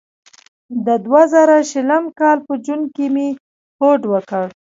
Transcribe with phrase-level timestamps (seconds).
[0.85, 3.27] د دوه زره شلم کال په جون کې مې
[3.79, 4.43] هوډ وکړ.